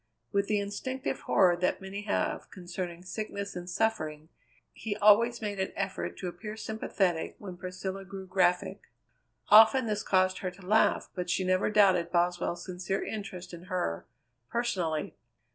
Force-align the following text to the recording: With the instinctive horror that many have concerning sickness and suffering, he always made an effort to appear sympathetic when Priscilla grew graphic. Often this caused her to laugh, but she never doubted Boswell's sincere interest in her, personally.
With 0.31 0.47
the 0.47 0.59
instinctive 0.59 1.19
horror 1.19 1.55
that 1.57 1.79
many 1.79 2.01
have 2.05 2.49
concerning 2.49 3.03
sickness 3.03 3.55
and 3.55 3.69
suffering, 3.69 4.29
he 4.73 4.95
always 4.97 5.43
made 5.43 5.59
an 5.59 5.71
effort 5.75 6.17
to 6.17 6.27
appear 6.27 6.57
sympathetic 6.57 7.35
when 7.37 7.55
Priscilla 7.55 8.03
grew 8.03 8.25
graphic. 8.25 8.89
Often 9.49 9.85
this 9.85 10.01
caused 10.01 10.39
her 10.39 10.49
to 10.49 10.65
laugh, 10.65 11.11
but 11.13 11.29
she 11.29 11.43
never 11.43 11.69
doubted 11.69 12.11
Boswell's 12.11 12.65
sincere 12.65 13.03
interest 13.05 13.53
in 13.53 13.65
her, 13.65 14.07
personally. 14.49 15.13